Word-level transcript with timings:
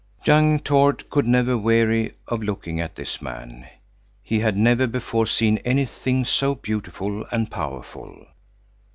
Young 0.25 0.57
Tord 0.61 1.11
could 1.11 1.27
never 1.27 1.55
weary 1.55 2.13
of 2.27 2.41
looking 2.41 2.81
at 2.81 2.95
this 2.95 3.21
man. 3.21 3.67
He 4.23 4.39
had 4.39 4.57
never 4.57 4.87
before 4.87 5.27
seen 5.27 5.59
anything 5.59 6.25
so 6.25 6.55
beautiful 6.55 7.23
and 7.31 7.51
powerful. 7.51 8.25